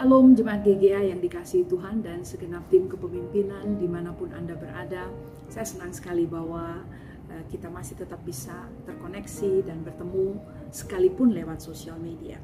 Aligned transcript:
Shalom 0.00 0.32
Jemaat 0.32 0.64
GGA 0.64 1.12
yang 1.12 1.20
dikasihi 1.20 1.68
Tuhan 1.68 2.00
dan 2.00 2.24
segenap 2.24 2.64
tim 2.72 2.88
kepemimpinan 2.88 3.76
di 3.76 3.84
mana 3.84 4.16
pun 4.16 4.32
Anda 4.32 4.56
berada. 4.56 5.12
Saya 5.52 5.68
senang 5.68 5.92
sekali 5.92 6.24
bahwa 6.24 6.80
uh, 7.28 7.44
kita 7.52 7.68
masih 7.68 8.00
tetap 8.00 8.16
bisa 8.24 8.64
terkoneksi 8.88 9.60
dan 9.60 9.84
bertemu 9.84 10.40
sekalipun 10.72 11.36
lewat 11.36 11.60
sosial 11.60 12.00
media. 12.00 12.40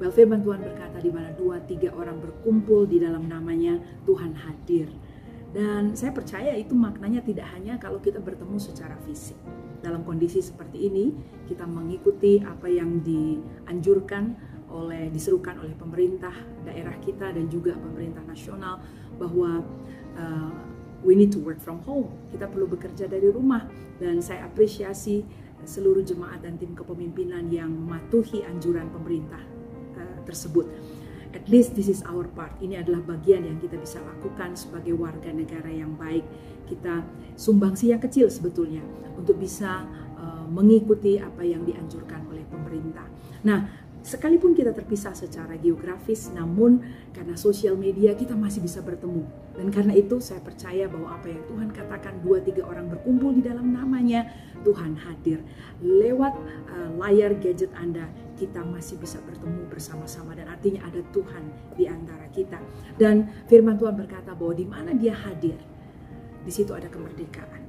Well, 0.00 0.16
firman 0.16 0.40
Tuhan 0.40 0.64
berkata 0.64 0.96
di 0.96 1.12
mana 1.12 1.28
dua 1.36 1.60
tiga 1.68 1.92
orang 1.92 2.24
berkumpul 2.24 2.88
di 2.88 2.96
dalam 2.96 3.28
namanya 3.28 3.76
Tuhan 4.08 4.32
hadir. 4.40 4.88
Dan 5.52 5.92
saya 5.92 6.08
percaya 6.16 6.56
itu 6.56 6.72
maknanya 6.72 7.20
tidak 7.20 7.52
hanya 7.52 7.76
kalau 7.76 8.00
kita 8.00 8.16
bertemu 8.16 8.56
secara 8.56 8.96
fisik. 9.04 9.36
Dalam 9.84 10.08
kondisi 10.08 10.40
seperti 10.40 10.88
ini, 10.88 11.12
kita 11.44 11.68
mengikuti 11.68 12.40
apa 12.40 12.64
yang 12.64 13.04
dianjurkan 13.04 14.53
oleh 14.74 15.06
diserukan 15.14 15.54
oleh 15.62 15.78
pemerintah 15.78 16.34
daerah 16.66 16.98
kita 16.98 17.30
dan 17.30 17.46
juga 17.46 17.78
pemerintah 17.78 18.26
nasional 18.26 18.82
bahwa 19.14 19.62
uh, 20.18 20.50
we 21.06 21.14
need 21.14 21.30
to 21.30 21.38
work 21.38 21.62
from 21.62 21.78
home. 21.86 22.10
Kita 22.34 22.50
perlu 22.50 22.66
bekerja 22.66 23.06
dari 23.06 23.30
rumah 23.30 23.62
dan 24.02 24.18
saya 24.18 24.50
apresiasi 24.50 25.22
seluruh 25.62 26.02
jemaat 26.02 26.42
dan 26.42 26.58
tim 26.58 26.74
kepemimpinan 26.74 27.48
yang 27.48 27.70
mematuhi 27.70 28.42
anjuran 28.42 28.90
pemerintah 28.90 29.40
uh, 29.94 30.18
tersebut. 30.26 30.66
At 31.34 31.50
least 31.50 31.74
this 31.74 31.90
is 31.90 32.02
our 32.06 32.30
part. 32.30 32.54
Ini 32.62 32.82
adalah 32.86 33.02
bagian 33.02 33.42
yang 33.42 33.58
kita 33.58 33.74
bisa 33.78 33.98
lakukan 34.02 34.54
sebagai 34.54 34.94
warga 34.94 35.34
negara 35.34 35.66
yang 35.66 35.94
baik. 35.98 36.22
Kita 36.66 37.02
sumbangsi 37.34 37.90
yang 37.90 37.98
kecil 37.98 38.30
sebetulnya 38.30 38.82
untuk 39.18 39.38
bisa 39.42 39.82
uh, 40.14 40.46
mengikuti 40.46 41.18
apa 41.18 41.42
yang 41.42 41.66
dianjurkan 41.66 42.22
oleh 42.30 42.46
pemerintah. 42.46 43.06
Nah, 43.44 43.83
Sekalipun 44.04 44.52
kita 44.52 44.76
terpisah 44.76 45.16
secara 45.16 45.56
geografis, 45.56 46.28
namun 46.28 46.84
karena 47.16 47.40
sosial 47.40 47.72
media 47.72 48.12
kita 48.12 48.36
masih 48.36 48.60
bisa 48.60 48.84
bertemu. 48.84 49.24
Dan 49.56 49.72
karena 49.72 49.96
itu 49.96 50.20
saya 50.20 50.44
percaya 50.44 50.92
bahwa 50.92 51.16
apa 51.16 51.32
yang 51.32 51.40
Tuhan 51.48 51.72
katakan 51.72 52.20
dua 52.20 52.44
tiga 52.44 52.68
orang 52.68 52.92
berkumpul 52.92 53.32
di 53.32 53.40
dalam 53.40 53.72
namanya, 53.72 54.28
Tuhan 54.60 55.00
hadir. 55.00 55.40
Lewat 55.80 56.36
uh, 56.68 56.92
layar 57.00 57.32
gadget 57.40 57.72
Anda, 57.80 58.04
kita 58.36 58.60
masih 58.60 59.00
bisa 59.00 59.24
bertemu 59.24 59.72
bersama-sama 59.72 60.36
dan 60.36 60.52
artinya 60.52 60.84
ada 60.84 61.00
Tuhan 61.08 61.72
di 61.72 61.88
antara 61.88 62.28
kita. 62.28 62.60
Dan 63.00 63.32
firman 63.48 63.80
Tuhan 63.80 63.96
berkata 63.96 64.36
bahwa 64.36 64.52
di 64.52 64.68
mana 64.68 64.92
dia 64.92 65.16
hadir, 65.16 65.56
di 66.44 66.52
situ 66.52 66.76
ada 66.76 66.92
kemerdekaan 66.92 67.63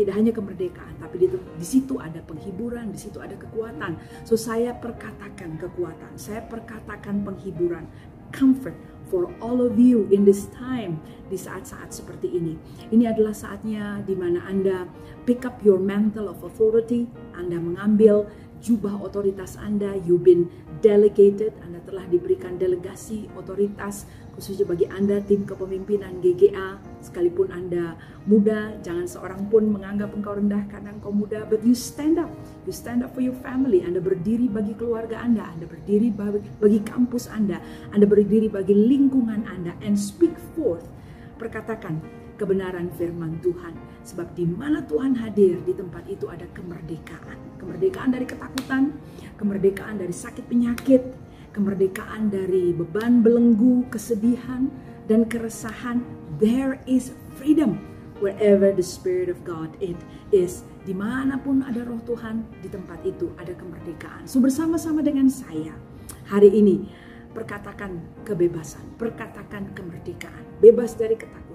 tidak 0.00 0.16
hanya 0.16 0.32
kemerdekaan, 0.32 0.96
tapi 0.96 1.20
di, 1.20 1.26
di 1.36 1.66
situ 1.66 2.00
ada 2.00 2.24
penghiburan, 2.24 2.88
di 2.88 2.96
situ 2.96 3.20
ada 3.20 3.36
kekuatan. 3.36 4.00
So 4.24 4.40
saya 4.40 4.72
perkatakan 4.72 5.60
kekuatan, 5.60 6.16
saya 6.16 6.40
perkatakan 6.48 7.20
penghiburan, 7.20 7.84
comfort 8.32 8.74
for 9.10 9.26
all 9.42 9.60
of 9.60 9.74
you 9.76 10.06
in 10.14 10.22
this 10.22 10.46
time 10.54 11.02
di 11.28 11.36
saat-saat 11.36 11.90
seperti 11.90 12.30
ini. 12.30 12.54
Ini 12.94 13.10
adalah 13.10 13.34
saatnya 13.34 14.00
di 14.06 14.14
mana 14.14 14.46
Anda 14.46 14.86
pick 15.26 15.42
up 15.42 15.60
your 15.66 15.82
mantle 15.82 16.30
of 16.30 16.40
authority, 16.46 17.10
Anda 17.34 17.58
mengambil 17.58 18.30
jubah 18.60 19.00
otoritas 19.00 19.56
Anda, 19.56 19.96
you've 20.04 20.24
been 20.24 20.48
delegated, 20.84 21.56
Anda 21.64 21.80
telah 21.84 22.04
diberikan 22.08 22.56
delegasi 22.56 23.28
otoritas 23.36 24.08
khususnya 24.40 24.64
bagi 24.64 24.88
Anda 24.88 25.20
tim 25.20 25.44
kepemimpinan 25.44 26.24
GGA, 26.24 26.80
sekalipun 27.04 27.52
Anda 27.52 27.98
muda, 28.24 28.72
jangan 28.80 29.04
seorang 29.04 29.52
pun 29.52 29.68
menganggap 29.68 30.16
engkau 30.16 30.38
rendah 30.38 30.64
karena 30.72 30.96
engkau 30.96 31.12
muda, 31.12 31.44
but 31.44 31.60
you 31.60 31.76
stand 31.76 32.16
up. 32.16 32.32
You 32.64 32.72
stand 32.72 33.04
up 33.04 33.12
for 33.12 33.20
your 33.20 33.36
family. 33.44 33.84
Anda 33.84 34.00
berdiri 34.00 34.48
bagi 34.48 34.72
keluarga 34.72 35.20
Anda, 35.20 35.44
Anda 35.44 35.68
berdiri 35.68 36.08
bagi, 36.08 36.40
bagi 36.56 36.80
kampus 36.80 37.28
Anda, 37.28 37.60
Anda 37.92 38.08
berdiri 38.08 38.48
bagi 38.48 38.72
lingkungan 38.72 39.44
Anda 39.44 39.76
and 39.84 40.00
speak 40.00 40.32
forth. 40.56 40.88
Perkatakan 41.36 42.19
kebenaran 42.40 42.88
firman 42.96 43.36
Tuhan. 43.44 43.76
Sebab 44.08 44.32
di 44.32 44.48
mana 44.48 44.80
Tuhan 44.88 45.12
hadir, 45.20 45.60
di 45.68 45.76
tempat 45.76 46.08
itu 46.08 46.24
ada 46.32 46.48
kemerdekaan. 46.56 47.36
Kemerdekaan 47.60 48.16
dari 48.16 48.24
ketakutan, 48.24 48.96
kemerdekaan 49.36 50.00
dari 50.00 50.16
sakit 50.16 50.48
penyakit, 50.48 51.04
kemerdekaan 51.52 52.32
dari 52.32 52.72
beban 52.72 53.20
belenggu, 53.20 53.84
kesedihan, 53.92 54.72
dan 55.04 55.28
keresahan. 55.28 56.00
There 56.40 56.80
is 56.88 57.12
freedom 57.36 57.76
wherever 58.24 58.72
the 58.72 58.84
Spirit 58.84 59.28
of 59.28 59.44
God 59.44 59.76
it 59.84 60.00
is. 60.32 60.64
Di 60.88 60.96
mana 60.96 61.36
pun 61.36 61.60
ada 61.60 61.84
roh 61.84 62.00
Tuhan, 62.08 62.48
di 62.64 62.72
tempat 62.72 63.04
itu 63.04 63.36
ada 63.36 63.52
kemerdekaan. 63.52 64.24
So 64.24 64.40
bersama-sama 64.40 65.04
dengan 65.04 65.28
saya, 65.28 65.76
hari 66.24 66.48
ini 66.56 66.88
perkatakan 67.36 68.00
kebebasan, 68.24 68.96
perkatakan 68.96 69.76
kemerdekaan, 69.76 70.40
bebas 70.64 70.96
dari 70.96 71.20
ketakutan. 71.20 71.49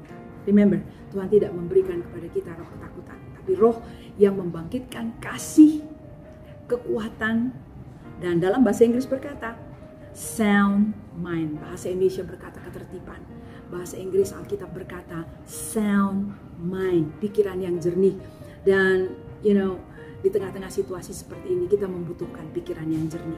Remember, 0.46 0.80
Tuhan 1.10 1.28
tidak 1.30 1.52
memberikan 1.52 2.02
kepada 2.06 2.28
kita 2.30 2.50
roh 2.54 2.70
ketakutan, 2.70 3.18
tapi 3.38 3.52
roh 3.58 3.78
yang 4.16 4.38
membangkitkan 4.38 5.18
kasih, 5.20 5.82
kekuatan, 6.70 7.54
dan 8.22 8.40
dalam 8.40 8.64
bahasa 8.64 8.88
Inggris 8.88 9.10
berkata, 9.10 9.60
sound 10.16 10.96
mind. 11.20 11.60
Bahasa 11.60 11.92
Indonesia 11.92 12.24
berkata 12.24 12.64
ketertiban. 12.64 13.20
Bahasa 13.68 14.00
Inggris 14.00 14.32
Alkitab 14.32 14.72
berkata 14.72 15.28
sound 15.44 16.32
mind, 16.62 17.20
pikiran 17.20 17.60
yang 17.60 17.76
jernih. 17.84 18.16
Dan 18.64 19.12
you 19.44 19.54
know, 19.54 19.78
di 20.24 20.32
tengah-tengah 20.32 20.72
situasi 20.72 21.12
seperti 21.12 21.54
ini 21.54 21.68
kita 21.68 21.86
membutuhkan 21.86 22.48
pikiran 22.56 22.88
yang 22.88 23.06
jernih. 23.12 23.38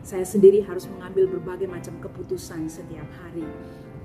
Saya 0.00 0.24
sendiri 0.24 0.64
harus 0.64 0.88
mengambil 0.88 1.28
berbagai 1.28 1.68
macam 1.68 2.00
keputusan 2.00 2.64
setiap 2.72 3.06
hari. 3.20 3.44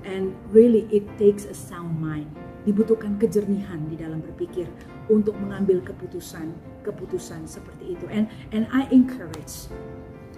And 0.04 0.36
really 0.52 0.84
it 0.92 1.08
takes 1.16 1.48
a 1.48 1.56
sound 1.56 1.96
mind. 1.96 2.28
Dibutuhkan 2.64 3.20
kejernihan 3.20 3.88
di 3.88 3.96
dalam 4.00 4.24
berpikir 4.24 4.68
untuk 5.12 5.36
mengambil 5.36 5.84
keputusan-keputusan 5.84 7.44
seperti 7.44 7.96
itu. 7.96 8.04
And 8.08 8.28
and 8.52 8.64
I 8.72 8.88
encourage 8.92 9.68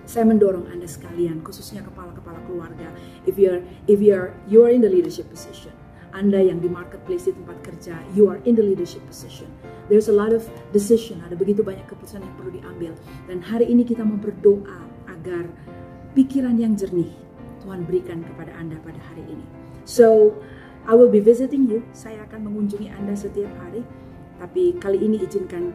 saya 0.07 0.23
mendorong 0.23 0.71
Anda 0.71 0.87
sekalian, 0.87 1.43
khususnya 1.43 1.83
kepala-kepala 1.83 2.39
keluarga, 2.47 2.95
if 3.27 3.35
you're 3.35 3.59
if 3.91 3.99
you're 3.99 4.31
you're 4.47 4.71
in 4.71 4.79
the 4.79 4.91
leadership 4.91 5.27
position, 5.27 5.75
Anda 6.15 6.39
yang 6.39 6.63
di 6.63 6.71
marketplace 6.71 7.27
di 7.27 7.35
tempat 7.35 7.59
kerja, 7.67 7.99
you 8.15 8.31
are 8.31 8.39
in 8.47 8.55
the 8.55 8.63
leadership 8.63 9.03
position. 9.11 9.51
There's 9.91 10.07
a 10.07 10.15
lot 10.15 10.31
of 10.31 10.47
decision, 10.71 11.23
ada 11.27 11.35
begitu 11.35 11.67
banyak 11.67 11.91
keputusan 11.91 12.23
yang 12.23 12.35
perlu 12.39 12.55
diambil. 12.55 12.93
Dan 13.27 13.43
hari 13.43 13.67
ini 13.67 13.83
kita 13.83 14.07
mau 14.07 14.19
berdoa 14.19 14.79
agar 15.11 15.51
pikiran 16.15 16.55
yang 16.55 16.79
jernih 16.79 17.26
Tuhan 17.67 17.83
berikan 17.83 18.23
kepada 18.23 18.55
Anda 18.55 18.79
pada 18.79 19.03
hari 19.11 19.27
ini. 19.27 19.43
So, 19.83 20.39
I 20.87 20.95
will 20.95 21.11
be 21.11 21.19
visiting 21.19 21.67
you. 21.67 21.83
Saya 21.91 22.23
akan 22.31 22.47
mengunjungi 22.47 22.95
Anda 22.95 23.19
setiap 23.19 23.51
hari. 23.59 23.83
Tapi 24.39 24.79
kali 24.79 25.03
ini 25.03 25.19
izinkan 25.19 25.75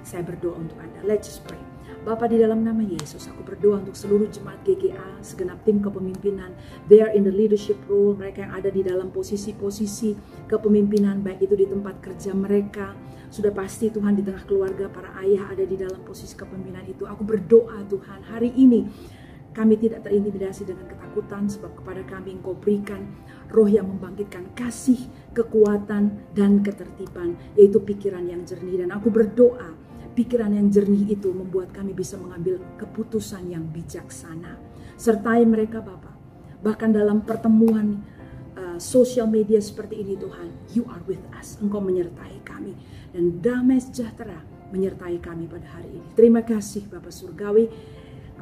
saya 0.00 0.24
berdoa 0.24 0.56
untuk 0.56 0.80
Anda. 0.80 1.04
Let's 1.04 1.36
pray. 1.44 1.60
Bapak 2.06 2.30
di 2.30 2.38
dalam 2.38 2.62
nama 2.62 2.86
Yesus, 2.86 3.26
aku 3.26 3.42
berdoa 3.42 3.82
untuk 3.82 3.98
seluruh 3.98 4.30
jemaat 4.30 4.62
GGA, 4.62 5.18
segenap 5.26 5.58
tim 5.66 5.82
kepemimpinan, 5.82 6.54
they 6.86 7.02
are 7.02 7.10
in 7.10 7.26
the 7.26 7.34
leadership 7.34 7.74
role, 7.90 8.14
mereka 8.14 8.46
yang 8.46 8.54
ada 8.54 8.70
di 8.70 8.86
dalam 8.86 9.10
posisi-posisi 9.10 10.14
kepemimpinan, 10.46 11.26
baik 11.26 11.50
itu 11.50 11.58
di 11.58 11.66
tempat 11.66 11.98
kerja 11.98 12.30
mereka, 12.30 12.94
sudah 13.26 13.50
pasti 13.50 13.90
Tuhan 13.90 14.14
di 14.14 14.22
tengah 14.22 14.46
keluarga, 14.46 14.86
para 14.86 15.18
ayah 15.26 15.50
ada 15.50 15.66
di 15.66 15.74
dalam 15.74 15.98
posisi 16.06 16.38
kepemimpinan 16.38 16.86
itu. 16.86 17.10
Aku 17.10 17.26
berdoa 17.26 17.82
Tuhan, 17.90 18.22
hari 18.22 18.54
ini 18.54 18.86
kami 19.56 19.80
tidak 19.80 20.04
terintimidasi 20.04 20.68
dengan 20.68 20.84
ketakutan, 20.84 21.48
sebab 21.48 21.72
kepada 21.80 22.04
kami 22.04 22.36
Engkau 22.36 22.52
berikan 22.52 23.08
roh 23.48 23.64
yang 23.64 23.88
membangkitkan 23.88 24.52
kasih, 24.52 25.08
kekuatan, 25.32 26.12
dan 26.36 26.60
ketertiban, 26.60 27.40
yaitu 27.56 27.80
pikiran 27.80 28.28
yang 28.28 28.44
jernih. 28.44 28.84
Dan 28.84 28.92
aku 28.92 29.08
berdoa, 29.08 29.86
Pikiran 30.16 30.48
yang 30.56 30.72
jernih 30.72 31.12
itu 31.12 31.28
membuat 31.28 31.76
kami 31.76 31.92
bisa 31.92 32.16
mengambil 32.16 32.56
keputusan 32.80 33.52
yang 33.52 33.68
bijaksana. 33.68 34.56
Sertai 34.96 35.44
mereka 35.44 35.84
Bapak. 35.84 36.16
Bahkan 36.64 36.96
dalam 36.96 37.20
pertemuan 37.20 38.00
uh, 38.56 38.80
sosial 38.80 39.28
media 39.28 39.60
seperti 39.60 40.00
ini 40.00 40.16
Tuhan, 40.16 40.72
you 40.72 40.88
are 40.88 41.04
with 41.04 41.20
us. 41.36 41.60
Engkau 41.60 41.84
menyertai 41.84 42.40
kami. 42.48 42.72
Dan 43.12 43.44
damai 43.44 43.76
sejahtera 43.76 44.40
menyertai 44.72 45.20
kami 45.20 45.44
pada 45.52 45.68
hari 45.68 46.00
ini. 46.00 46.08
Terima 46.16 46.40
kasih 46.40 46.88
Bapak 46.88 47.12
Surgawi. 47.12 47.68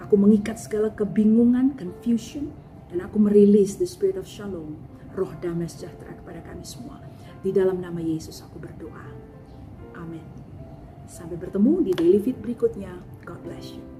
Aku 0.02 0.18
mengikat 0.18 0.58
segala 0.58 0.90
kebingungan, 0.90 1.78
confusion, 1.78 2.50
dan 2.90 3.06
aku 3.06 3.22
merilis 3.22 3.78
the 3.78 3.86
spirit 3.86 4.18
of 4.18 4.26
shalom, 4.26 4.74
roh 5.14 5.30
damai 5.38 5.70
sejahtera 5.70 6.18
kepada 6.18 6.42
kami 6.42 6.66
semua. 6.66 6.98
Di 7.44 7.54
dalam 7.54 7.78
nama 7.78 8.02
Yesus 8.02 8.42
aku 8.42 8.58
berdoa. 8.58 9.06
Amin. 9.94 10.26
Sampai 11.06 11.38
bertemu 11.38 11.86
di 11.86 11.92
Daily 11.94 12.18
Fit 12.18 12.38
berikutnya. 12.40 12.90
God 13.22 13.38
bless 13.46 13.70
you. 13.70 13.93